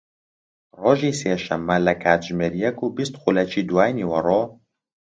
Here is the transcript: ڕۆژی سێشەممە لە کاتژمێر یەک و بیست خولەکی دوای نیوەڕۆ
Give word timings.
ڕۆژی 0.81 1.13
سێشەممە 1.21 1.77
لە 1.87 1.93
کاتژمێر 2.03 2.53
یەک 2.63 2.77
و 2.81 2.87
بیست 2.97 3.13
خولەکی 3.21 3.67
دوای 3.69 3.91
نیوەڕۆ 3.99 4.41